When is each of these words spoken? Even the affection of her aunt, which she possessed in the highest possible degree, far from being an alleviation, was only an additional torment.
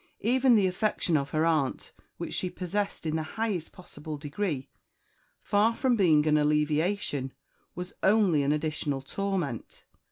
Even 0.21 0.55
the 0.55 0.65
affection 0.65 1.15
of 1.15 1.29
her 1.29 1.45
aunt, 1.45 1.93
which 2.17 2.33
she 2.33 2.49
possessed 2.49 3.05
in 3.05 3.15
the 3.17 3.21
highest 3.37 3.71
possible 3.71 4.17
degree, 4.17 4.67
far 5.43 5.75
from 5.75 5.95
being 5.95 6.25
an 6.25 6.39
alleviation, 6.39 7.31
was 7.75 7.93
only 8.01 8.41
an 8.41 8.51
additional 8.51 9.03
torment. 9.03 9.85